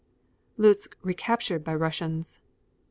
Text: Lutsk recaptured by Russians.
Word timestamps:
Lutsk 0.57 0.95
recaptured 1.03 1.63
by 1.63 1.75
Russians. 1.75 2.39